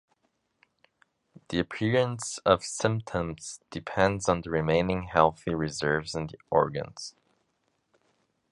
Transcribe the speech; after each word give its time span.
The 1.49 1.59
appearance 1.59 2.39
of 2.39 2.63
symptoms 2.63 3.59
depends 3.69 4.27
on 4.27 4.41
the 4.41 4.49
remaining 4.49 5.03
healthy 5.03 5.53
reserves 5.53 6.15
in 6.15 6.25
the 6.25 6.39
organs. 6.49 7.13